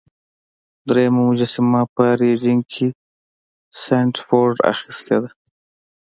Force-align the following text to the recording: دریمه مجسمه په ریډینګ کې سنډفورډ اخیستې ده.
دریمه 0.89 1.21
مجسمه 1.27 1.81
په 1.95 2.03
ریډینګ 2.19 2.63
کې 2.73 2.87
سنډفورډ 3.81 4.57
اخیستې 4.71 5.17
ده. 5.21 5.29